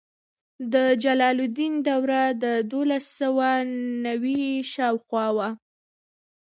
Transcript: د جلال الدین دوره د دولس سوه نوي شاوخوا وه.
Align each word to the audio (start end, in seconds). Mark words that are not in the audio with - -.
د 0.73 0.75
جلال 1.03 1.37
الدین 1.45 1.73
دوره 1.87 2.21
د 2.43 2.45
دولس 2.71 3.05
سوه 3.19 3.49
نوي 4.05 4.43
شاوخوا 4.73 5.27
وه. 5.35 5.49